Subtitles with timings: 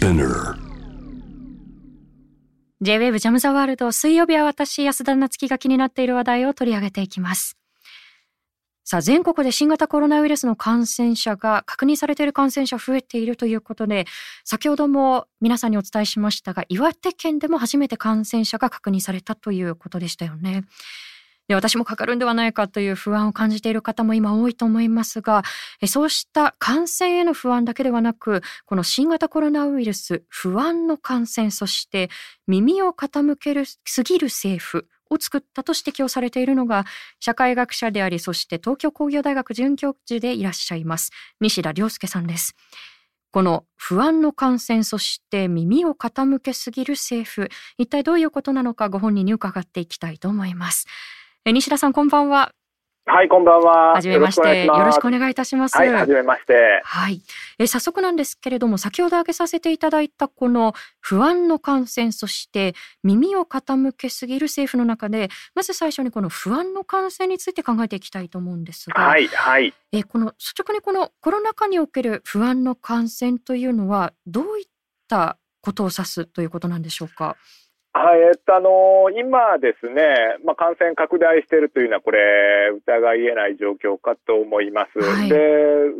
[0.00, 0.56] Spinner.
[2.80, 7.58] J-WAVE ジャムザワールド水曜日は私安田夏樹が気になっている話題を取り上げていきます。
[8.82, 14.06] さあ全国で新型コロナウイルスの感染者が確認されている感染者増えているということで
[14.44, 20.64] 先ほども皆さんにお伝えしましたが岩手県でも初めて感染者が確認されたということでしたよね。
[21.50, 25.42] で私もかかるんではないかという不安を感じている方も今多いと思いますが
[25.88, 32.08] そうした感染への不安だけではなくこの新型コロナウイルス不安の感染そして
[32.46, 36.84] 耳を傾けるすぎる政府を作ったと指摘をされているのが
[37.18, 41.10] 社会学者でありそして東京工業大学准教授でいらっしゃいます
[41.40, 42.54] 西田亮介さんです。
[43.32, 50.86] この不安の感染そして耳を傾けすぎる政府一体どういうことなのかご本人に伺っていきたいと思います。
[51.46, 52.52] 西田さんこんばんは
[53.06, 53.94] はい、こんばんは。
[53.94, 55.76] はじめましてよろしくお願いいたします。
[55.76, 56.82] はい、はじめまして。
[56.84, 57.22] はい、
[57.58, 69.72] え早速なんですけれども先ほど挙げさせていただいたこの不安の感染そして耳を傾けすぎる政府の中でまず最初にこの不安の感染について考えていきたいと思うんですが、はい、はい。
[69.92, 74.66] えこの率直にこのコロナ禍における不安の感染というのはどういっ
[75.08, 77.36] たことを指すということなんでしょうか？
[77.92, 84.98] はい、えっと、あの今ですね、まあ、感染拡大しているというのは、これ、疑いえない状況かと思います。
[85.02, 85.36] はいで、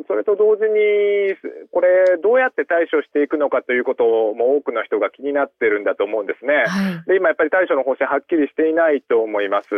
[0.07, 1.35] それと同時に、
[1.73, 6.65] これ、どうやって対処していくのかということも多くの人が気になってるんだと思うんですね。
[6.67, 9.69] はい、で、今やっぱり対処の方針はっきりしていないと思います。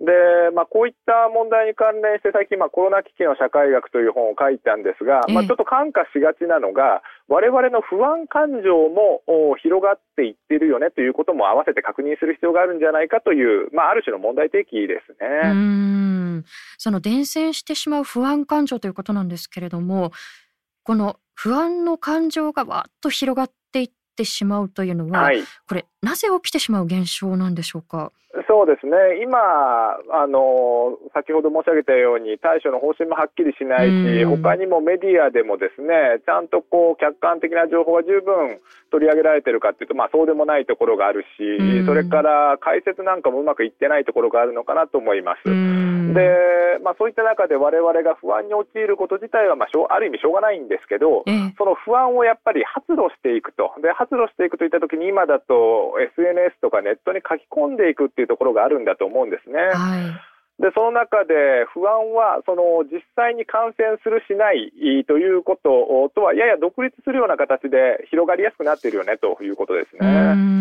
[0.00, 15.52] で、まあ、こういった問題に関連して最近、まあ、コロナ危機の社会学という本を書いたんですが、まあ、ええちょっと感化しがちなのが、我々の不安感情もお広がっていってるよねということも合わせて確認する必要があるんじゃないかという、まあ、ある種の問題提起ですね。
[15.52, 16.44] ん
[16.78, 20.12] その伝染してしまう不安感情ということなんですけれども
[20.82, 25.42] この不安の感情がわっと広がっていってしまうというのは、はい。
[25.68, 28.10] これなぜ起きてしまう現象なんでしょうか？
[28.48, 29.20] そうですね。
[29.22, 38.60] 今、あの、先ほど申し上げたように対処の方針もはっきりしないし、うん他にもメディアでもですね、ちゃんとこう客観的な情報が十分
[38.90, 45.44] 取り上げられてるかっていうと、まあそうでもないところがあるし、うんそれから解説なんかもうまくいってないところがあるのかなと思います。
[45.44, 53.72] で、まあそういった中で我々が不安に陥ること自体は、まあしょう、ある意味しょうがないんですけど、ええその不安をやっぱり発露していくと。
[53.82, 59.58] で、発露していくといったときに今だと SNS とかネットに書き込んでいくっていうところがあるんだと思うんですね。
[59.58, 60.30] はい
[60.60, 64.70] で、その中で不安は、その実際に感染するしない
[65.08, 70.59] ということとはやや独立するような形で広がりやすくなっているよねということですね。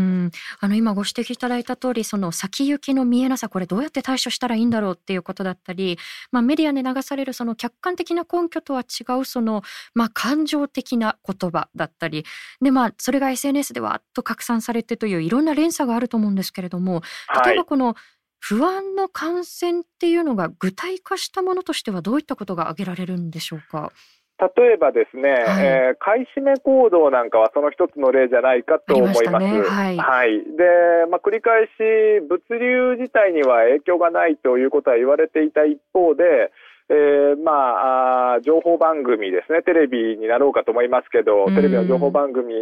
[0.61, 5.97] んあの今ご指摘いただいた通りその先行きの見えなさこれどうやって対処したらいいんだろうっていうことだったり、
[6.31, 9.63] まあ、メディアに流されるその客観的な根拠とは違うその、
[9.93, 12.25] まあ、感情的な言葉だったり
[12.61, 17.65] で、まあ、それが SNS でわっと拡散されてといういろんな連鎖があると思うんですけれどもはい例えば。
[17.65, 17.95] この
[18.39, 23.91] 不安の感染っていうのが具体化したものとしてはどういったことが挙げられるんでしょうか？
[24.39, 25.65] 例えばですね、はい。
[25.65, 29.23] えー買い占め行動なんかはその一つの例じゃないかと思います。
[29.29, 29.61] ましたね。
[29.97, 30.39] はい。
[30.57, 30.63] で、
[31.11, 36.51] まあ、繰り返し物流自体には影響がないということは言われていた一方で、
[36.89, 42.53] えーまあ情報番組ですね、テレビになろうかと思いますけどうん、テレビの情報番組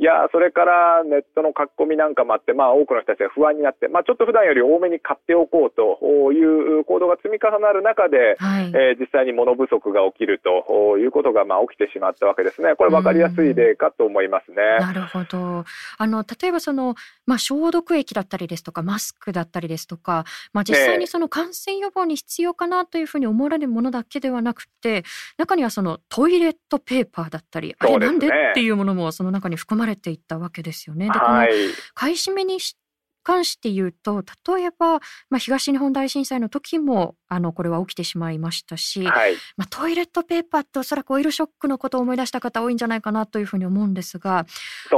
[0.00, 12.74] や、それからネットの書き込みなんかもあって、まあ、多くの人たちが不安になって、まあ、ちょっと普段より多めに買っておこうという行動が積み重なる中で、はいえー実際に物不足が起きるということがまあ起きてしまったわけですね。
[12.76, 14.56] これ分かりやすい例かと思いますね。
[14.80, 15.64] なるほど。
[15.98, 16.94] あの例えばその、
[17.26, 25.04] まあ、消毒液だったりですとかマスクだったりですとか、まあ、実際にその感染予防に必要かなというふうに思われるものだけではなくて
[25.36, 28.28] 中にはそのトイレットペーパーだったりあれなんで？
[28.28, 31.06] っていうものもその中に含まれていったわけですよね。
[31.06, 31.50] でこのはい。
[31.92, 32.78] 買い占めにし
[33.24, 34.22] 関して言うと
[34.56, 39.34] 例えば、まあ、東日本大震災の時もあのこれは起きてしまいましたし、はい。
[39.56, 44.48] まあ、トイレットペーパーっておそらくオイルショックのことを思い出した方多いんじゃないかなというふうに思うんですがね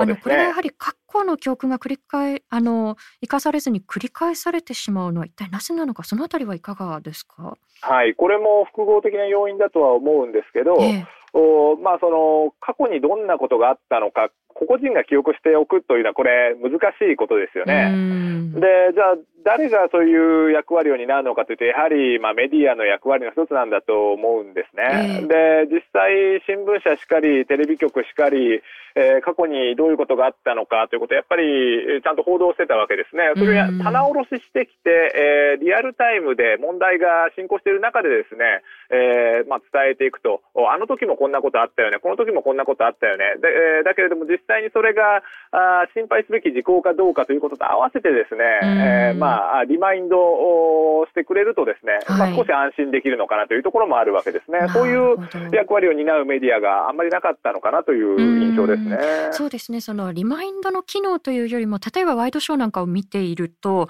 [0.00, 0.60] あのこれはやは。
[0.60, 8.14] り過去の教訓が繰り返あの生かされずに繰り返されてしまうのは一体なぜなのかそのあたりはいかがですか、はい。
[8.14, 11.06] これも複合的な要因だとは思うんですけど、ええ
[11.36, 17.90] おまあその過去にどんなことがあったのか、個々人が記憶しておくというのはこれ難しいことですようね。
[17.92, 18.60] んで、
[18.94, 19.16] じゃあ
[19.46, 25.22] 誰がそういう役割を担うのかというと、やはり、まあ、メディアの役割の一つなんだと思うんですね。
[25.22, 25.26] えー、
[25.70, 28.60] で、実際、新聞社しかり、テレビ局しかり、
[28.96, 33.28] えー、過去にどういうことがあったのかということをやっぱりちゃんと報道してたわけですね。
[33.36, 43.36] それを棚卸ししてきて、えー、リアルタイムで問題が進行している中でですね、えー、まあ、伝えていくと、あの時もこんなことあったよね、この時もこんなことあったよね。
[43.36, 45.20] で、えー、だけれども実際にそれが
[45.52, 49.35] あ心配すべき事項かどうかということと合わせてですね、えー、まあ、
[49.68, 54.68] リマインドをしてくれるとですね、はい、まあ、少し安心できるのかなというところもあるわけですね。
[54.72, 55.16] そういう
[55.52, 58.82] 役割を担うメディアがあんまりなかったのかなという印象です。
[58.82, 58.98] ね。
[59.32, 59.80] そうですね。
[59.80, 63.88] そのリマインドの機能というよりも、例えばワイドショーなんかを見ていると、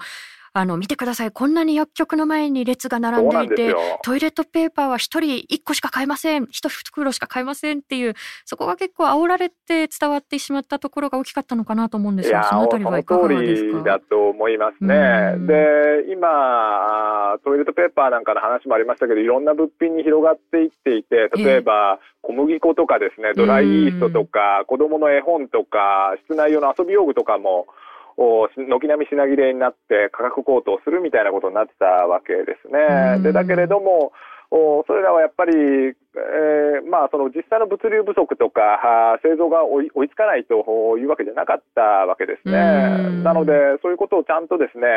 [0.59, 1.31] あの見てください。
[1.31, 6.45] こんなに薬局の前に列が並んでいてトイレットペーパーは1人1個しか買えません。
[6.45, 8.13] 1袋しか買えませんっていう
[8.43, 13.83] そこが結構煽られて伝わってしまったところが大きかったのかなと思うんですがそのあたりはいかがですか？
[13.83, 15.35] だと思いますね。
[15.45, 27.67] で今トイレットペーパーなんかの話もありましたけどいろんな物品に広がっていっていて例えば、小麦粉とかですねドライイーストとか子供の絵本とか室内用の遊び用具とかも
[28.17, 33.21] 軒並み品切れになって価格高騰するみたいなことになってたわけですね。
[33.21, 34.11] でだけれども
[34.49, 43.23] それらはやっぱりえー、まあ、その実際の物流不足とか製造が追い追いつかないというわけじゃなかったわけですね。
[43.23, 44.87] なので、そういうことをちゃんとですね、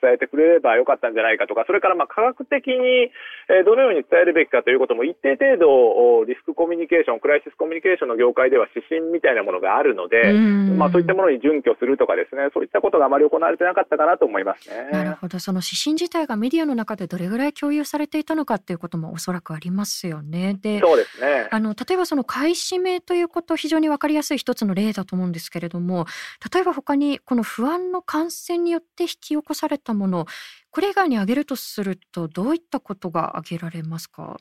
[0.00, 3.10] 伝えてくれればよかったんじゃないかとか、それからまあ科学的に
[3.64, 10.32] どのように伝えるべきかということも一定程度リスクコミュニケーション、クライシスコミュニケーションの業界では指針みたいなものがあるので、
[10.76, 14.90] まあ、そういったものに準拠するとかですね、そういったことがあまり行われてなかったかなと思いますね。
[14.92, 15.38] なるほど。
[15.38, 20.57] その指針自体がメディアの中でどれぐらい共有されていたのかっていうこともおそらくありますよね。
[20.60, 21.48] で、そうですね。
[21.50, 26.06] あの例えばその買い占めということ非常に分かりやすい一つの例だと思うんですけれども
[26.52, 30.26] 例えば他にこの不安の感染によって引き起こされたもの
[30.70, 34.36] これ以外に挙げるとするとどういったことが挙げられますか？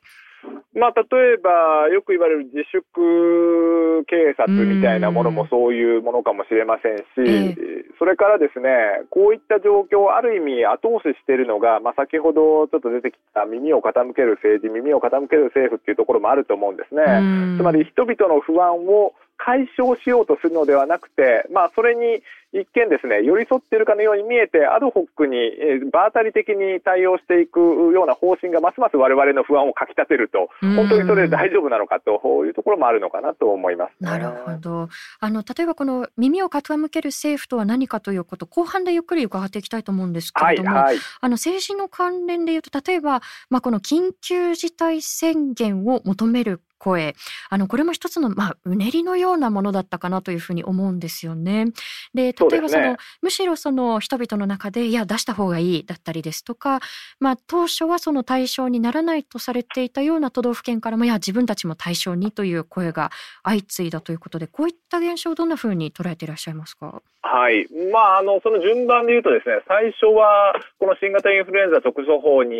[0.77, 7.56] まあ、例えば、よく言われる自粛警察みたいなものもそういうものかもしれませんし、え
[7.97, 8.69] それからですね、
[9.09, 17.57] こういった状況をある意味後押ししているのが、まあ、先ほどちょっと出てきた耳を傾ける政治、耳を傾ける政府っていうところもあると思うんですね。
[17.57, 22.22] つまり人々の不安を解消しようとするのではなくて、まあ、それに
[22.54, 34.89] 一見ですね、寄り添っているかのように見えて、アドホックに、えー、場当たり的に対応していくような方針がますます我々の不安をかきたてると、本当にそれで大丈夫なのかというところもあるのかなと思います、ね、なるほど。
[35.19, 47.15] あの、例えばこの耳を傾ける政府とは何かということ、後半でゆっくり伺っていきたいと思うんですけれども、はいはい、あの、政治の関連でいうと、例えば、まあ、この緊急事態宣言を求める声
[47.50, 51.65] あのこれも一つの、まあ、うねりのようなものだったかなというふうに思うんですよね。
[52.13, 56.79] で例えばその、ね、むしろその人々の中でいや出した方がいいだったりですとか、
[57.19, 63.12] まあ、当初はその対象にならないとされていたような都道府県からもいや自分たちも対象にという声が
[63.44, 67.01] 相次いだということでこういった現象をどんなふうに捉えていらっしゃいますか？
[67.21, 72.56] はい、まあ、あのその順番で言うとですね最初はこの新型インフルエンザ特措法に、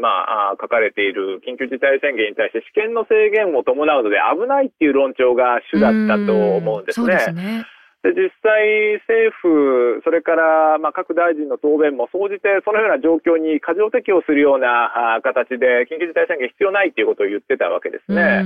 [0.00, 7.06] まあ、書かれている緊急事態宣言に対して試験の制限を伴うので危ないっていう論調が主だったと思うんですね。
[7.06, 7.64] で
[8.02, 18.42] 実際、政府、それからまあ各大臣の答弁も総じてそのような状況に過剰適応するような形で緊急事態宣言必要ないということを言ってたわけですね。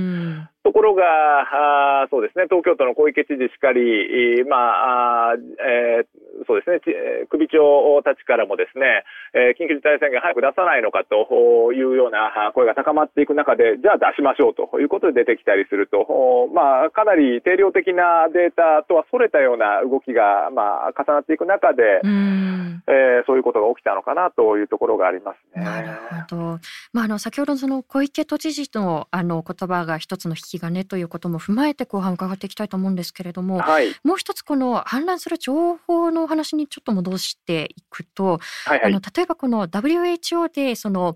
[0.67, 25.63] ところがあ、そうですね、東京都の小池知事しかり、まあえー、そうですね、首長たちからもですね、えー、緊急事態宣言早く出さないのかというような声が高まっていく中で、じゃあ出しましょうということで出てきたりすると、まあ、かなり定量的なデータとはそれたような動きが、まあ、重なっていく中で、えー、そういうことが起きたのかなというところがありますね。
[25.63, 25.89] なる
[26.29, 26.59] ほど。
[26.93, 41.15] まあ、あの先ほどその小池都知事のあの言葉が一つの引き金ということも踏まえて後半伺っていきたいと思うんですけれども、はい、もう一つこの氾濫する情報のお話にちょっと戻していくと、はいはい、あの例えばこの WHO でその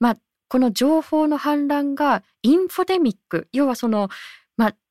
[0.00, 0.16] まあ
[0.48, 4.10] この情報の氾濫がインフォデミック要はそのまあ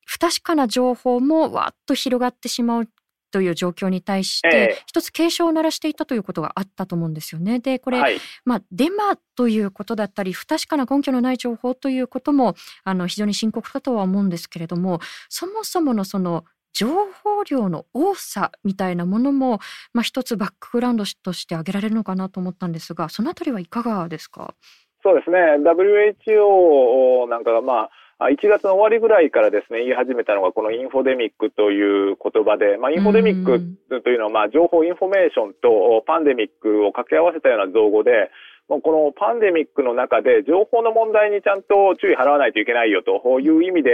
[0.04, 2.88] 不確かな情報もわっと広がってしまう
[3.30, 7.60] という状況に対して、一つ警鐘を鳴らしていたということがあったと思うんですよね。
[7.60, 12.54] で、これ、はい、まあ、デマということだったり、不確かな根拠のない情報ということも、
[12.84, 16.44] あの、非常に深刻かとは思うんですけれども、そもそものその、
[16.74, 19.60] 情報量の多さみたいなものも、
[19.92, 24.54] まあ、一つバックグラウンドとして挙げられるのかなと思ったんですが、そのあたりはいかがですか？
[25.02, 25.38] そうですね。
[25.58, 33.58] WHO なんかが、まあ、1月の終わりぐらいからですね、言い始めたのがこのインフォデミックという言葉で、まあ、インフォデミック
[34.02, 38.30] というのは、まあ、情報インフォメーションとパンデミックを掛け合わせたような造語で、
[38.68, 43.90] このパンデミックの中で情報の問題にちゃんと注意払わないといけないよという意味で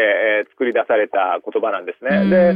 [0.50, 2.28] 作り出された言葉なんですね。
[2.28, 2.54] で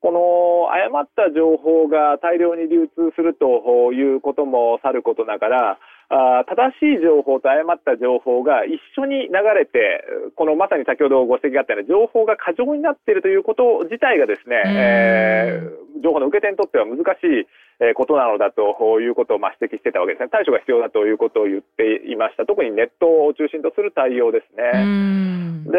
[0.00, 5.78] この誤った情報が大量に流通するということもさることながら、
[6.10, 10.02] あ正しい情報と誤った情報が一緒に流れて、
[10.34, 17.46] このまさに先ほどご指摘があったように、情報が過剰になっているということ自体がですね、えー、情報の受け手にとっては難しい
[17.94, 20.28] ことなのだということをまあ指摘してたわけですね。
[20.30, 22.44] 対処が必要だということを言っていました。
[22.44, 25.40] 特にネットを中心とする対応ですね。
[25.64, 25.78] で、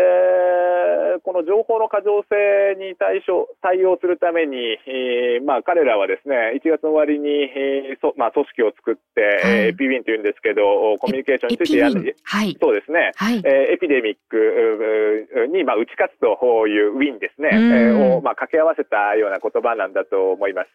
[1.24, 20.70] この情報の過剰性に対処、対応するために、えー、まあ彼らはですね、1月の終わりに、えーそまあ、組織を作って、はい、エピウィンというんですけど、コミュニケーションについてやる、はい、そうですね、はい、えー、エピデミックに、まあ、打ち勝つというウィンですね、えー、を、まあ、掛け合わせたような言葉なんだと思います。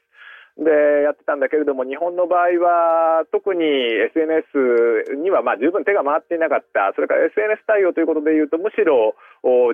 [0.57, 3.63] で、やってたんだけれども、日本の場合は、特に
[4.17, 6.93] SNS にはまあ十分手が回っていなかった。
[6.97, 9.15] それから SNS 対応ということで言うと、むしろ、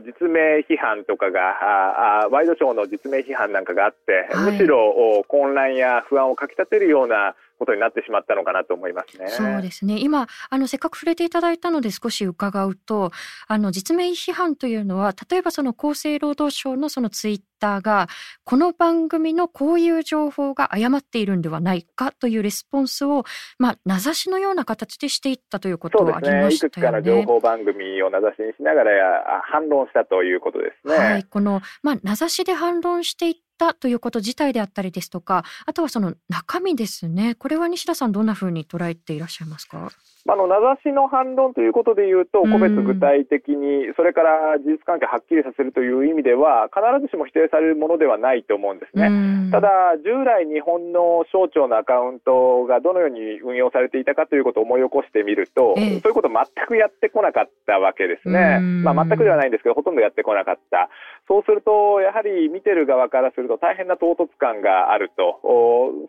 [0.03, 9.29] 実名批判とかが、あワイドショーの実名批判なんかがあって、はい、むしろ混乱や不安をかき立てるようなことになってしまったのかなと思いますね。
[9.29, 9.99] そうですね。
[10.01, 13.13] 今あのせっかく触れていただいたので少し伺うと、
[13.47, 18.09] あの実名批判というのは例えばその厚生労働省のそのツイッターが
[18.45, 23.23] この番組のこういう情報が誤っているんではないかというレスポンスを
[23.59, 26.55] まあ名指しのような形でしていったということはありましたよね。
[26.55, 30.97] いくつかの情報番組を名指しにしながら反論したということですね。
[30.97, 37.37] はい、このまあ名指しで反論していったということ自体であったりですとか、あとはその中身ですね。
[37.37, 39.91] これは西田さんどんなふうに捉えていらっしゃいますか？
[40.29, 49.51] あの名指しの反論ということでいうと、個別具体的に、それから事実関係はっきりさせるという意味では、必ずしも否定されるものではないと思うんですね。
[49.51, 49.69] ただ、
[50.05, 58.61] 従来日本の省庁のアカウントがどのように運用されていたかということを思い起こしてみると、そういうことを全くやってこなかったわけですね。
[58.61, 60.89] まあ、全くではないんですけど、ほとんどやってこなかった。
[61.27, 65.41] そうすると、やはり見てる側からすると大変な唐突感があると、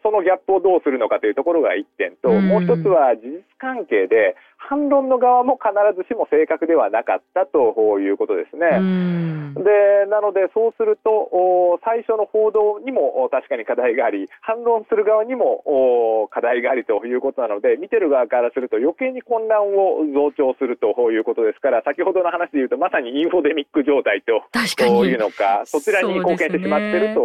[0.03, 8.79] そのギャップをどうするのかというところが一点と、もう一つは事実関係で、反論の側も必ずしも正確ではなかったということですね。
[9.53, 24.41] でなので、そうすると最初の報道にも確かに課題があり反論する側にも課題がありということなので見てる側からすると余計に混乱を増長するということですから先ほどの話でいうとまさにインフォデミック状態と
[25.05, 27.22] いうのかそちらに貢献してしまっていると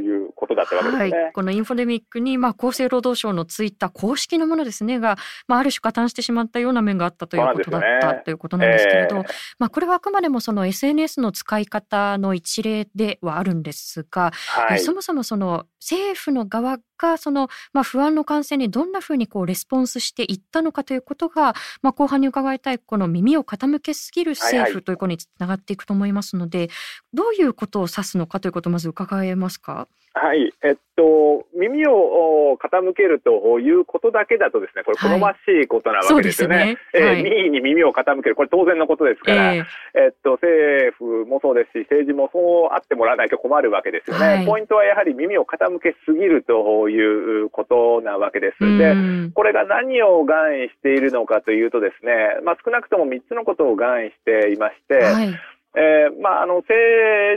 [0.00, 1.22] いうことだったわけですね。
[1.22, 9.24] はい、このインフォデミックに、まあ、厚生労働省のツイッター公式のものですねが、まあ、ある種加担してしまったようなな面があったということだった、ね、ということなんですけれど、えー、
[9.58, 26.76] まあ、これはあくまでもその SNS の使い方の一例ではあるんですが、はい、そもそもその政府の側がその、まあ、不安の感染にどんなふうにこうレスポンスしていったのかということが、まあ、後半に伺いたいこの耳を傾けすぎる政府ということにつながっていくと思いますので、はいはい、
[27.14, 29.88] どういうことを指すのかということをまず伺えますか？
[30.18, 36.56] はい、えっと、耳を傾けるということだけだとですね、これ好ましいことなわけですよね。
[36.56, 36.76] はい、ね。
[36.92, 44.26] はい、えー、民意に耳を傾ける、これ当然のことですから、えー、えっと、政府もそうですし、政治もそうあってもらわないと困るわけですよね。
[44.26, 48.78] はい、ポイントはやはり耳を傾けすぎるということなわけです。
[48.78, 48.94] で、
[49.34, 55.38] これが何を願意しているのかというとですね、まあ少なくとも3つのことを願意していまして、はい
[55.78, 56.74] えー、まあ、あの、政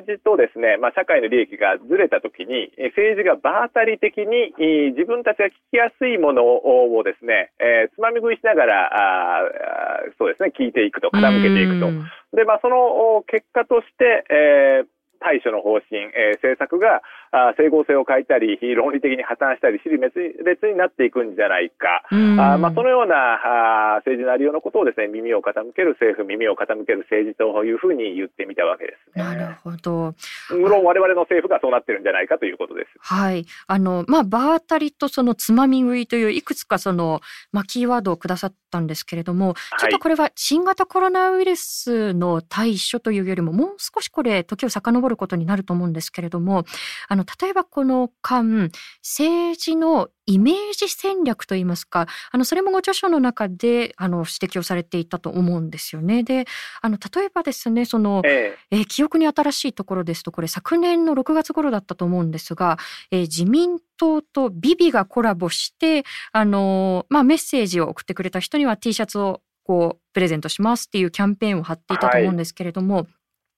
[0.01, 4.49] 治とですね、まあ、社会の利益がずれたときに、政治が場当たり的に
[4.97, 11.93] 自分たちが聞きやすいものをですね、えー、つまみ食いしながら、あそうですね、聞いていくと、傾けていくと。
[12.35, 29.23] で、まあ、その結果として、えー対処の方針、えー、政策があ整合性を欠いたり、論理的に破綻したり、尻滅裂になっていくんじゃないか、あまあ、そのようなあ政治のありようのことをですね耳を傾ける政府、耳を傾ける政治というふうに言ってみたわけですね。
[29.23, 30.13] なるほど。
[30.49, 32.91] 無論我々の政府がそうなってるんじゃないかということです。
[32.99, 33.45] はい。
[33.67, 37.21] あの、まあ、場当たりとそのつまみ食いといういくつかその、
[37.51, 46.65] まあ、キーワードをくださったんですけれども、ちょっとこれは新型コロナウイルスの対処というよりも、もう少しこれ、時を遡ることになると思うんですけれども、
[47.07, 56.23] あの、例えばこの間、政治のイメージ戦略といいますか、あの、それもご著書の中で、あの、指摘をされていたと思うんですよね。
[56.23, 56.45] で、
[56.81, 62.77] あの、例えばですね、その、ええー、記憶に新しいところですと、これ昨年の6月頃だったと思うんですが、
[63.11, 73.07] えー、自民党とビビがコラボして、あの、まあ、メッセージを送ってくれた人には T シャツをこう、プレゼントしますっていうキャンペーンを貼っていたと思うんですけれども、はい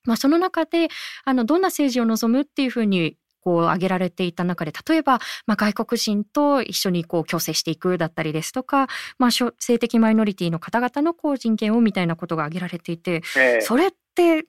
[0.06, 0.90] まあ、その中で
[1.24, 8.88] あのどんな政治を望むっていうふうにこう挙げられていた中で例えば、まあ、外国人と一緒にこう共生していくだったりですとか、
[9.20, 14.46] まあ、性的マイノリティの方々のこう人権をみたいなことが挙げられていて、えー、それって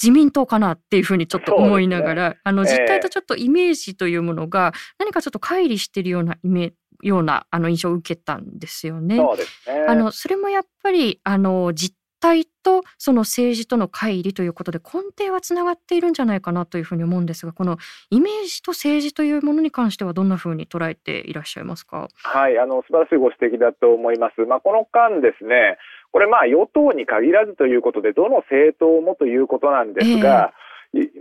[0.00, 9.16] 自民党かなっていうふうにちょっと思いながら、ね、あの実態とちょっとイメージというものが何かちょっと乖離しているようなイメようなあの印象を受けたんですよね。
[9.16, 9.34] そ
[9.66, 9.86] ね。
[9.88, 17.78] あのそれもやっぱりあの実態とその政治との乖離ということで根底はつながっているんじゃないかなというふうに思うんですがこの
[18.10, 22.08] イメージと政治というものに関してはどんなふうに捉えていらっしゃいますか？
[22.14, 24.40] はいあの素晴らしいご指摘だと思います。
[24.46, 25.78] まあ、この間ですね
[26.12, 30.65] これまあ与党に限らずということでどの政党もということなんですが、えー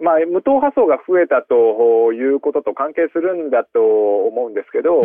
[0.01, 3.79] まあ、無党派層が増えたということと関係するんだと
[4.27, 5.03] 思うんですけど、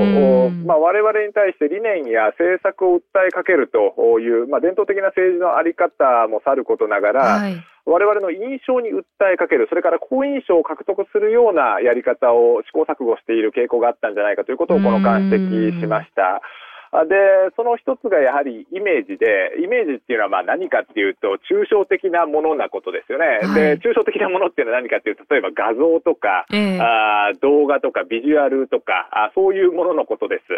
[0.66, 9.02] まあ、我々に対して理念や政策を訴えかけるという、まあ、伝統的な政治の在り方もさることながら、はい、我々の印象に訴
[9.34, 16.42] えかける、それから好印象を獲得するようなやり方を試行錯誤している傾向があったんじゃないかということをこの間指摘しました。
[17.06, 23.46] で、その一つがやはりイメージで、イメージっていうのはまあ何かっていうと、抽象的なものなことですよね。
[23.46, 30.50] はい、で、抽象的なものっていうのは何かっていうと、例えば画像とか、えー、あ動画とかビジュアルとかあ、そういうもののことです。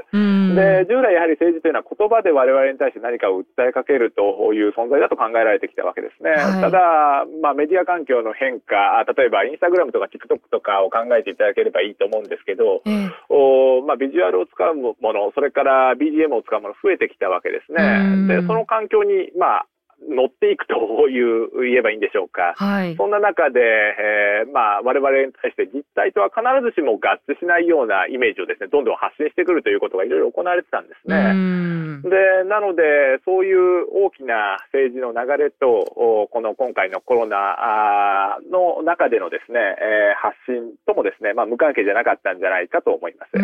[0.56, 6.32] で、従来やはり政治というのは言葉で我々に対して何かを訴えかけるという存在だと考えられてきたわけですね。
[6.32, 18.26] はい、ただ、まあメディア環境の変化、例えばインスタグラムとか TikTok とかを考えていただければいいと思うんですけど、えー、おまあビジュアルを使うもの、それから BGM GM を使うもの増えてきたわけですね。
[18.28, 19.66] で、その環境に、まあ、
[20.08, 31.62] 乗っていくという言えばいいんでしょうか、はい、そんな中で、えー、まあ、我々に対して実態とは必ずしも合致しないようなイメージをですねどんどん発信してくるということがいろいろ行われてたんですね。
[32.02, 43.38] でなのでそういう大きな政治の流れとこの今回のコロナの中でのですね、えー、発信ともですね、まあ、無関係じゃなかったんじゃないかと思います。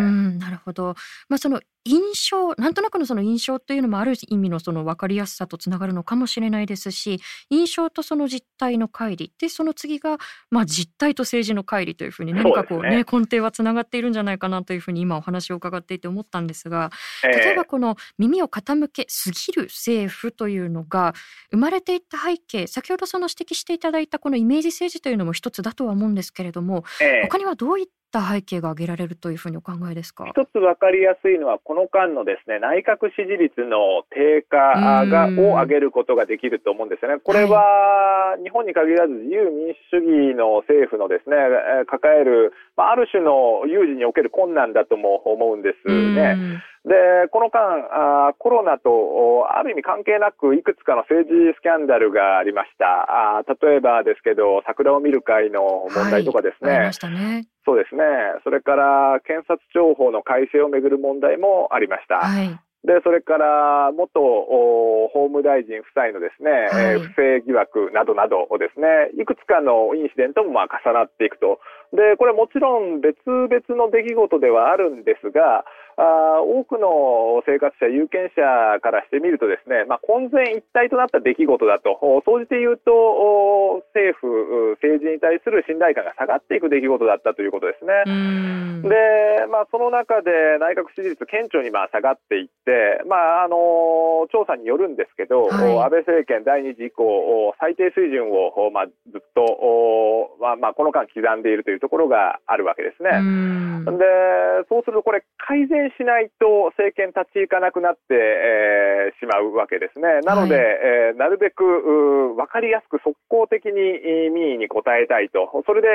[0.69, 0.95] ほど、
[1.27, 9.29] まあ、その印象なんとなくのその印象というのもある意味のその分かりやすさとつながるのかもしれないですし印象とその実態の乖離。
[9.39, 10.17] でその次が、
[10.51, 16.91] まあ、実態と政治の乖離というふうに何かこうね、ね、根底はつながっているんじゃないかなというふうに今お話を伺っていて思ったんですが
[17.23, 21.13] 例えばこの耳を傾けすぎる政府というのが
[21.51, 26.83] 生まれていった背景先ほどその指摘していただいたこのイメージ政治というのも一つだとは思うんですけれども、
[27.23, 30.25] 他にはどういっった背景が挙げられるというふうにお考えですか？
[30.25, 37.21] 一つ分かりやすいのは、この間のですね内閣支持率の低下がを上げることができると思うんですよね。
[37.23, 41.37] これは、日本に限らず自由民主主義の政府のですね
[41.87, 46.63] 抱える、まあ、ある種の有事における困難だとも思うんですね。
[46.87, 53.35] で、この間あ、コロナとある意味関係なくいくつかの政治スキャンダルがありました。
[53.37, 56.71] あ例えばですけど、桜を見る会の問題とかですね。
[56.71, 58.01] はい、ねそうですね。
[58.45, 62.23] それから検察庁法の改正をめぐる問題もありました。
[62.23, 71.59] はいで、それから元法務大臣夫妻のですね、はい、えー、不正疑惑などなどをですね、いくつかのインシデントもまあ重なっていくと。
[71.91, 75.65] で、これもちろん別々の出来事ではあるんですが、
[75.99, 88.07] あ多くの生活者、有権者からしてみるとですね、まあ、混然一体となった出来事だと、総じて言うと、政府、政治に対する信頼感が下がっていく出来事だったということですね。
[88.87, 103.19] で、まあ、その中で内閣支持率顕著にまあ下がっていって、まあ、あの、調査によるんですけど、はい、安倍政権第2次以降、最低水準を、まあ、ずっと、まあ、まあ、この間刻んでいるというところがあるわけですね。
[103.99, 104.05] で、
[104.69, 110.21] そうするとこれ改善しないと政権立ち行かなくなって、えー、しまうわけですね。
[110.23, 110.63] なので、はい、
[111.11, 113.73] えー、なるべく分かりやすく速攻的に
[114.31, 115.87] 民意に応えたいと、それで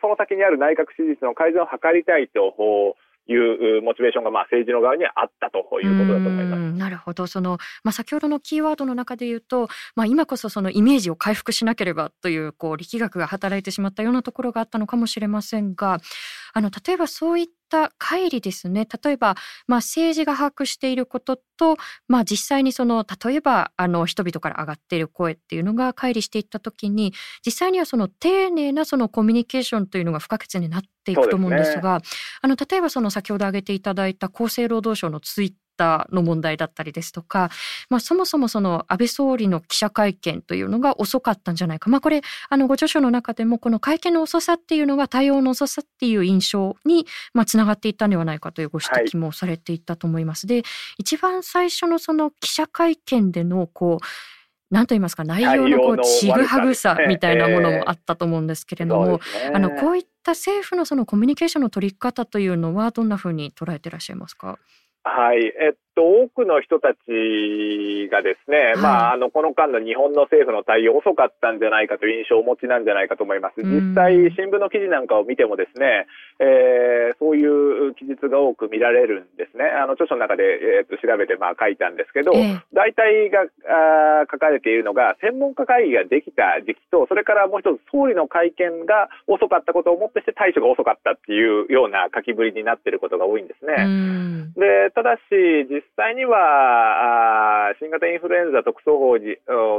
[0.00, 2.54] その先にある内閣支持率の改善を図りたいと。
[3.30, 6.58] いうモチベーションがまあ政治の側にはあったということだと思います。
[6.78, 15.98] なるほどその、まあ、先ほどのキーワードの中で言うと、まあ、今こそそのイメージを回復しなければというこう力学が働いてしまったようなところがあったのかもしれませんが
[16.54, 18.86] あの例えばそういった乖離ですね。
[19.02, 21.76] 例えば、まあ、政治が把握していることと、
[22.06, 27.12] まあ、実際にその例えばあの人々から上がっている声っていうのが乖離していった時に
[27.44, 32.04] 実際にはその丁寧なそのコミュニケーションというのが不可欠になっていくと思うんですが、ね、
[32.42, 37.50] あの例えばその先ほど挙げていただいた厚生労働省のツイッタの問題だったりですとか、
[37.88, 50.46] まあ、そもそもその安倍総理の記者会見というのが遅かったんじゃないか、まあ、これあのご著書の中でもこの会見の遅さっていうのが対応の遅さっていう印象にまあつながっていったんではないかというご指摘もされていたと思います。
[50.46, 54.04] はい、で一番最初のその記者会見でのこう
[54.70, 64.58] なんと言いますか内容のこうちぐはぐさみたいなものもあったと思うんですけれども、えーね、あのこういった政府のそのコミュニケーションの取り方というのはどんなふうに捉えていらっしゃいますか？
[65.16, 73.58] はい、えっと、多くの人たちがですね、はい、まあ、あの、この間の日本の政府の対応遅かったんじゃないかという印象をお持ちなんじゃないかと思います。
[73.58, 76.06] 実際、新聞の記事なんかを見てもですね、
[76.38, 79.64] えー、そういう記述が多く見られるんですね。
[79.66, 80.44] あの、著書の中で、
[80.78, 83.42] えー、っと、調べて、まあ、書いたんですけど、えー、大体が
[84.22, 93.74] あ書かれているのが、専門家会議ができた時期と、それからもう一つ、総理の会見が遅かったことをもってして対処が遅かったっていうような書きぶりになっていることが多いんですね。
[94.54, 95.20] で、ただし、
[95.68, 99.18] 実際には、新型インフルエンザ特措法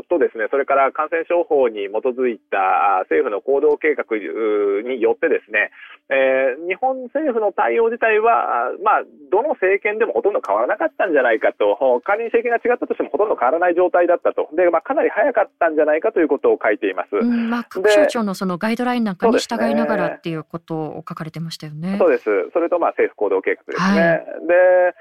[0.09, 5.71] とですね、それから感染症法に基づいた政府の行動計画によってですね、
[6.09, 14.49] えー、日本政府の対応自体は、まあ、どの政権でもほとんど変わらなかったんじゃないかと、仮に政権が違ったとしてもほとんど変わらない状態だったと。
[14.55, 17.15] で、まあ、かなり早かったんじゃないかということを書いています。
[17.15, 21.97] うん、まあ、各省庁のそのガイドラインなんかに従いながらっていうことを書かれてましたよね。
[21.99, 22.25] そうです。
[22.53, 24.01] それと、まあ、政府行動計画ですね。
[24.01, 24.95] はい、で、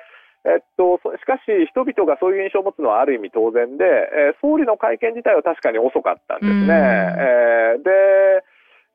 [0.45, 6.75] えっと、しかし、人々がそういう印象を持つのはある意味当然で、えー、総理の会見自体は確かに遅かったんですね。
[6.75, 7.91] えー、で、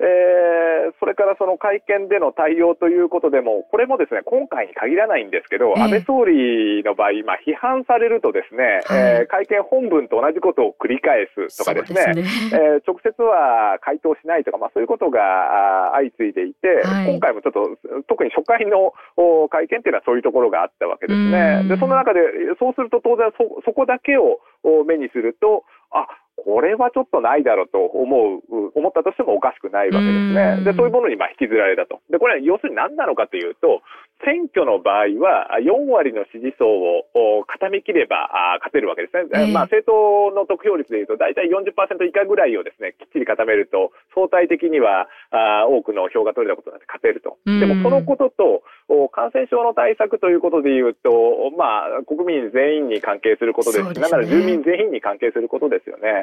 [0.03, 12.23] えー、それからその会見での対応ということでも、これもですね、今回に限らないんですけど、えー、安倍総理の場合、まあ、批判されるとですね、はい、えー、会見本文と同じことを繰り返すとかですね、すね。
[12.51, 18.91] えー、直接は回答しないとか、まあ、そういうことが相次いでいて、はい、今回もちょっと、特に初回の
[19.47, 21.63] 会見っていうのはそういうところがあったわけですね。
[21.69, 22.19] で、その中で、
[22.59, 24.43] そうすると当然そ、そこだけを
[24.83, 30.63] 目にすると、あ、これはちょっとないだろうと思う、思ったとしてもおかしくないわけですね。
[30.65, 32.01] で、そういうものにまあ引きずられたと。
[32.09, 33.81] で、これは要するに何なのかというと、
[34.25, 38.31] 選挙の場合は4割の支持層を固めきれば
[38.63, 39.27] 勝てるわけですね。
[39.35, 41.75] えー、まあ政党の得票率でいうと大体40%
[42.07, 47.37] 以下ぐらいをですね、きっちり固めると相対的にはあ多くの票が取れたことになって勝てると。
[47.45, 48.63] でもこのことと
[49.11, 56.22] 感染症の対策ということでいうと、まあ国民全員に関係することですし、ね、なんなら住民全員に関係することですよね。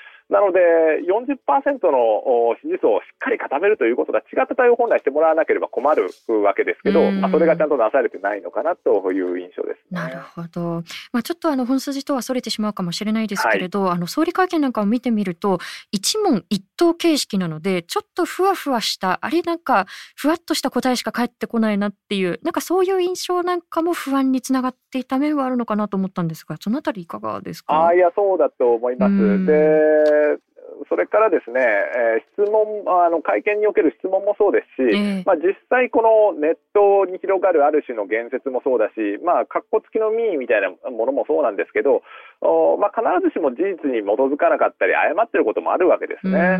[0.31, 0.59] なので、
[1.05, 6.09] 40%の支持層をしっかり固めるということが違った対応を本来してもらわなければ困る
[6.43, 10.83] わけですけど、まあ、それがちゃんとなされてないのかなという印象です、ね、なるほど。
[11.11, 15.59] まあ、ちょっとあの本筋とはそれてしまうかもしれないですけれど、はい、あの総理会見なんかを見てみると、
[15.91, 27.87] 一問一答形式なので、ちょっとふわふわした、あれなんか、ふわっとした答えしか返ってこないなっていう、なんかそういう印象なんかも不安につながっていた面はあるのかなと思ったんですが、そのあたりいかがですか？
[27.87, 29.45] あいや、そうだと思います。
[29.45, 30.35] で uh,
[30.89, 42.01] それからですね、えー、質問、あの会見における質問もそうですし、えー、まあ、実際このネットに広がるある種の言説もそうだし、まあ、格好付きの民意みたいなものもそうなんですけど、
[42.41, 46.59] おまあ、必ずしも事実に基づかなかったり、誤ってることもあるわけですね。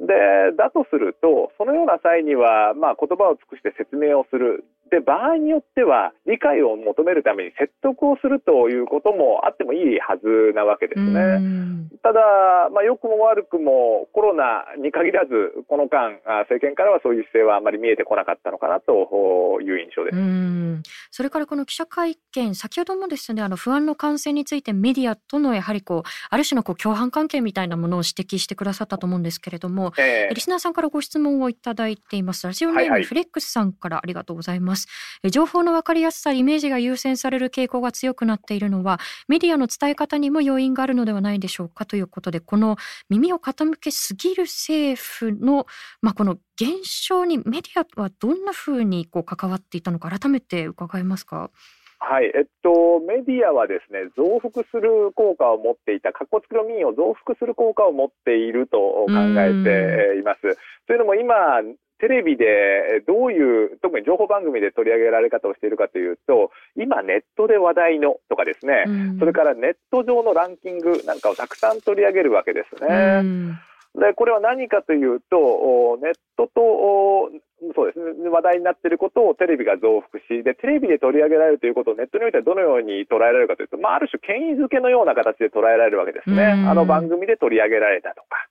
[0.00, 4.64] で、だとすると、そのような際には、まあ、言葉を尽くして説明をする。
[4.90, 11.40] で、場合によっては、理解を求めるために説得をするということもあってもいいはずなわけですね。
[12.02, 12.20] ただ、
[12.70, 20.92] まあ、良くも悪くもコロナに限らず、この間、政権からはそういう姿勢はあまり見えてこなかったのかなという印象です。
[21.10, 32.46] それからこの記者会見、先ほどもですね、あの不安の感染についてメディアとのやはりこう、ある種のこう共犯関係みたいなものを指摘してくださったと思うんですけれども、えー、リスナーさんからご質問をいただいています。
[32.46, 34.88] ラジオネームフレックスさんからありがとうございます。
[35.30, 38.98] 情報の分かりやすさ、イメージが優先される傾向が強くなっているのは、
[39.28, 42.76] メディアの伝え方にも要因があるのではないでしょうかということで、この
[43.08, 45.66] 耳を傾けすぎる政府の、
[46.00, 51.50] まあ、この現象にメディアはどんなふうにこう関わっていたのか、改めて伺えますか？
[52.04, 59.06] はい、えっと、メディアはですね、増幅する効果を持っていた、かっこつきの民を増幅する効果を持っていると考
[59.38, 60.40] えています。
[60.88, 61.62] というのも今、
[62.02, 68.86] テレビでどういう、特に情報番組で取り上げられ方をしているかというと、今ネットで話題のとかですね、
[69.20, 73.22] それからネット上のランキングなんかをたくさん取り上げるわけですね。
[73.94, 77.30] で、これは何かというと、ネットと、
[77.76, 86.50] そうですね、話題になっていることをテレビが増幅し、で、テレビで取り上げられるということをネットにおいてはどのように捉えられるかというと、まあ、ある種権威づけのような形で捉えられるわけですね。
[86.66, 88.48] あの番組で取り上げられたとか。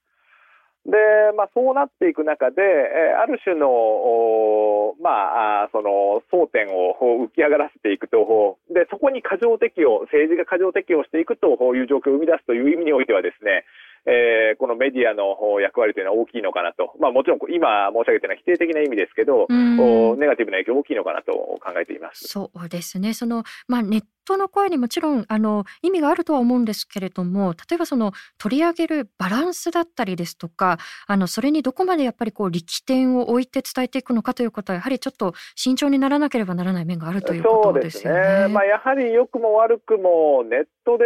[0.85, 0.97] で、
[1.37, 13.63] まあ、そうなっていく中で、えある種の、まあ、その、争点を浮き上がらせていくと、で、そこに過剰適用、政治が過剰適用していくという状況を生み出すという意味においてはですね、
[14.05, 22.27] えー、このメディアの役割というのは大きいのかなと、まあ、もちろん今申し上げたのは否定的な意味ですけど、ネガティブな影響大きいのかなと考えています。
[22.27, 38.19] そうですね、その、まあ、ネットの声にもちろんあの意味があるとは思うんですけれども例えばその取り上げるバランスだったりですとかあのそれにどこまでやっぱりこう力点を置いて伝えていくのかということはやはりちょっと慎重にならなければならない面があるということですよね。
[38.19, 38.53] そうですね。
[38.53, 41.05] まあ、やはり良くも悪くもネットで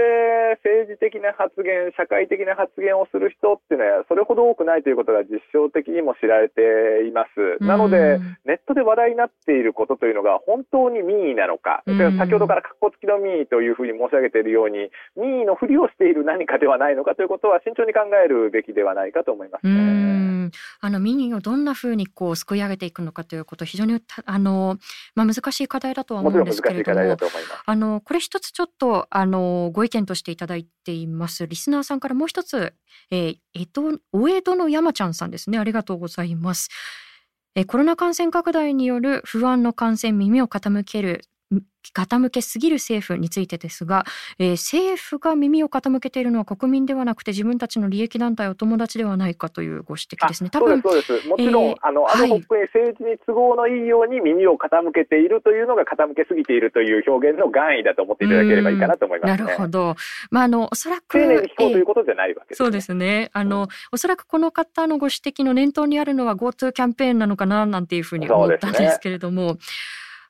[0.64, 7.64] 政治的な発言社会的な発言をする人っていうのはそれほど多くないということが実証的にも知られています。
[7.64, 19.95] なのでネットで話題になっていることというのが本当に民意なのか、先ほどから格好付きの民意というふうに申し上げているように、民意のふりをしている何かではないのかということは慎重に考えるべきではないかと思いますね。
[20.80, 24.78] あの民意をどんなふうにこうすくい上げていくのかということ、非常にあの、
[25.16, 27.18] まあ、難しい課題だとは思うんですけれども、
[27.66, 31.48] あのこれ一つちょっとあのご意見としていただいています。
[31.48, 32.74] リスナーさんからもう一つ、
[33.12, 35.58] えー、えとお江戸の山ちゃんさんですね。
[35.58, 36.70] ありがとうございます。
[37.68, 41.22] コロナ感染拡大による不安の感染耳を傾ける
[41.94, 44.06] 傾けすぎる政府についてですが、
[44.40, 50.50] えー、政府が耳を傾けているのは国民ではなくて自分たちの利益団体お友達ではないかというご指摘ですね。
[50.50, 59.96] 多分そうですそうですもちろん、えー、あのあの国政治に都合のいいように耳を傾けているというのが傾けすぎているという表現の願意だと思っていただければいいかなと思います、ね、なるほど。
[60.32, 63.30] まああのおそらく丁寧に聞こうということじゃないわけです、ね、そうですね。
[63.34, 69.60] あの、うん、おそらくこの方のご指摘の念頭にあるのは GoTo キャンペーンなのかななんていうふうに思ったんですけれども、ね、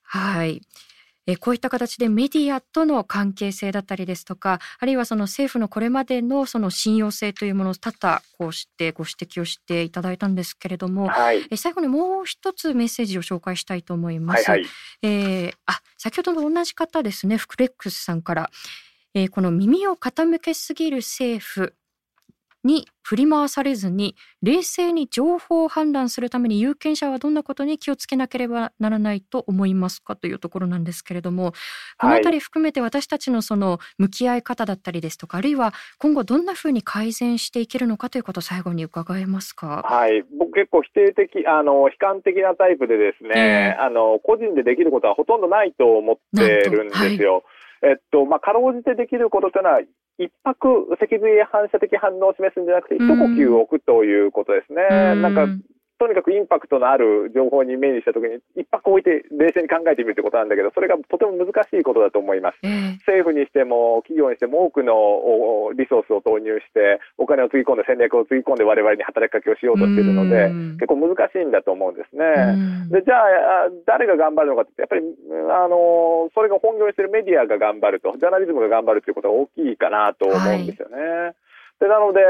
[0.03, 0.61] はい。
[1.27, 14.49] えこういった形でメディアとの関係性だったりですとかあるいはその政府のこれまでのその信用性というものを多々こうしてご指摘をしていただいたんですけれども、はい、え最後にもう一つメッセージを紹介したいと思います。
[14.49, 14.69] はいはい、
[15.01, 18.49] えー、あ先ほどの同じ方ですねフクレックスさんから、
[19.13, 21.75] えー、この耳を傾けすぎる政府
[22.65, 31.53] に振り回されずに冷静に情報を判断するために有権者はどんなことに気をつけなければならないと思いますかというところなんですけれども
[31.99, 39.83] この辺り含めて私たちのその向き合い方だったりですとかあるいは今後どんなふうに改善していけるのかということを最後に伺えますか？
[39.85, 47.43] はい僕結構否定的あの悲観的なタイプでですね、えー、あの個人でできることはほとんどないと思ってるんですよ。
[47.83, 49.79] えっとまあ、かろうじてできることというのは
[50.17, 54.87] 一泊脊髄反射的反応を示すんじゃなくて、一呼吸を置くということですね。
[55.21, 55.47] なんか
[55.97, 62.59] とにかくインパクトのある情報に目にしたときに、一泊置いて冷静に考えてみるってことなんだけど、それがとても難しいことだと思います。
[62.63, 70.51] えー、政府にしても、企業にしても多くのリソースを投入して、お金をつぎ込んで、戦略をつぎ込んで、我々に働きかけをしようとしているので、
[70.83, 72.91] 結構難しいんだと思うんですね。
[72.91, 75.01] でじゃあ、誰が頑張るのかって、やっぱり、
[75.47, 80.97] あのそれが本業にしているメディアが頑張ると、ジャーナリズムが頑張るということが大きいかなと思うんですよね。
[80.99, 81.35] はい
[81.79, 82.21] でなので、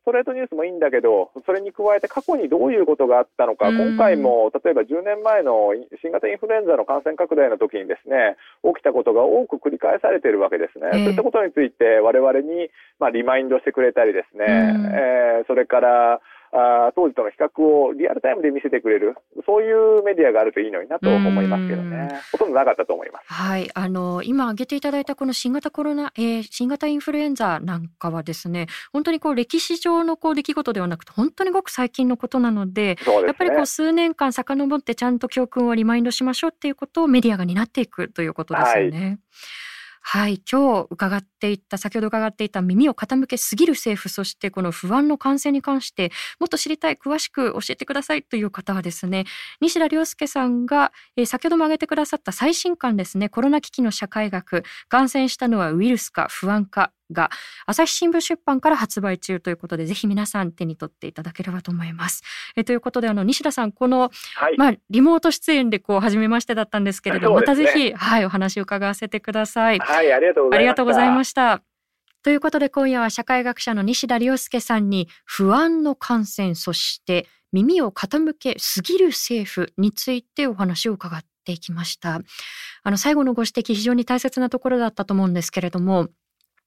[0.00, 10.90] ストレートニュースもいいんだけど、それに加えて過去にどういうことがあったのか、今回も例えば10年前の新型インフルエンザの感染拡大の時にですね、起きたことが多く繰り返されているわけですね。
[10.94, 12.70] えー、そういったことについて我々に、
[13.00, 16.20] まあ、リマインドしてくれたりですね、えー、それから、
[16.52, 23.32] あ当時との比較をリアルタイムで見せてくれる、そういうメディアがあるといいのになと思いますけどね、ほとんどなかったと思います。
[23.32, 38.98] はい、あの今挙げていただいたこの新型コロナ、えー、新型インフルエンザなんかはですね、本当にこう歴史上のこう出来事ではなくて、本当にごく最近のことなので、でね、やっぱりこう数年間遡ってちゃんと教訓をリマインドしましょうっていうことをメディアが担っていくということですよね。
[39.00, 39.18] はい
[40.08, 49.24] はい、今日伺っていった先ほど伺っていた耳を傾けすぎる政府そしてこの不安の感染に関してもっと知りたい詳しく教えてくださいという方はですね
[49.60, 53.28] 西田亮介さんが、えー、先ほども挙げてくださった最新刊ですね。
[53.28, 57.30] コロナ危機の社会学感染したのはウイルスか不安かが
[57.66, 62.22] 朝日新聞出版から発売中ということでぜひ皆さん手に取っていただければと思います。
[62.56, 69.78] えということであの西田さんこの、はい、まあ、リモート出演でこう初めましてだったんですけれど、ね、またぜひ、はい、お話を伺わせてください。
[69.78, 70.34] はい、ありが
[70.74, 71.62] とうございました。
[72.22, 82.20] ということで今夜は社会学者の西田亮介さんに不安の感染そして耳を傾けすぎる政府についてお話を伺っていきました。
[82.82, 86.08] あの最後のご指摘非常に大切なところだったと思うんですけれども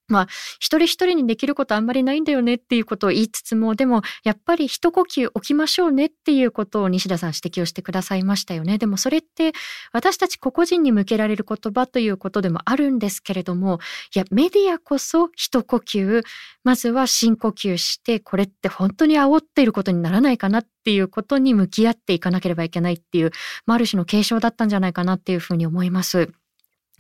[0.10, 0.28] まあ、
[0.60, 8.78] 一人一人にできることあんまりないんだよねっていうことを言いつつも、でも、やっぱり一呼吸置きましょうねっていうことを西田さん指摘をしてくださいましたよね。
[8.78, 9.54] でもそれって、
[9.94, 13.80] 私たち個々人に向けられる言葉ということでもあるんですけれども、
[14.16, 16.24] いや、メディアこそ一呼吸、
[16.64, 23.32] まずは深呼吸して、これって本当に煽っていることにならないかなっていうことに向き合っていかなければいけないっていう、
[23.66, 26.32] まあ、ある種の継承だったんじゃないかなっていうふうに思います。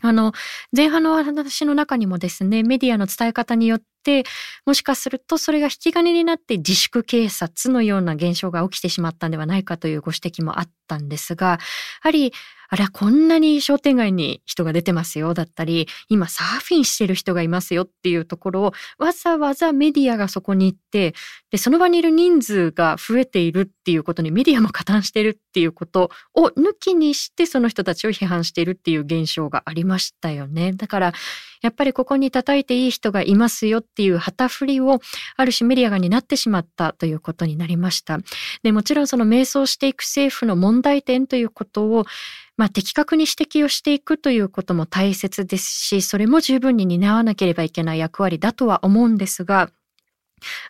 [0.01, 0.31] あの、
[0.75, 3.85] 前半の話の中にもですね、メディアの伝え方によって、
[4.65, 11.59] もしかするとそれが引き金になって自粛警察のような現象が起きてしまったんではないかというご指摘もあったんですが、や
[12.01, 12.33] はり
[12.71, 21.15] あれはこんなに商店街に人が出てますよだったり、今サーフィンしてる人がいますよっていうところをわざわざメディアがそこに行って、
[21.49, 30.73] で、その場にいる人数が増えているっていうことにメディアも加担してるっていうことを抜きにしてその人たちを批判しているっていう現象がありましたよね。
[30.73, 31.13] だから、
[31.62, 35.00] やっぱりここに叩いていい人がいますよっていう旗振りを
[35.36, 38.19] ある種メディアが担ってしまったということになりました。
[38.63, 42.06] で、もちろんその迷走していく政府の問題点ということを
[42.60, 49.69] まあ、的確に指摘をしていくということも大切ですし、それも十分に担わなければいけない役割だとは思うんですが、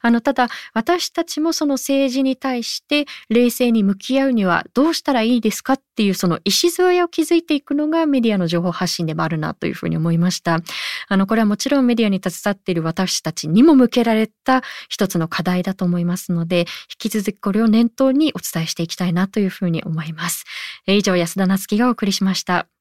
[0.02, 10.60] あの、ただ、私たちもその政治に対して冷静に向き合うにはどうしたらいいですかっていうその礎を築いていくのがメディアの情報発信でもあるなというふうに思いました。
[11.08, 16.66] あの、これはもちろんメディアに携わっている私たちにも向けられた一つの課題だと思いますので、引
[16.98, 20.46] き続きこれを念頭にお伝えしていきたいなというふうに思います。
[20.88, 22.79] 以上、安田なつきがお送りしました。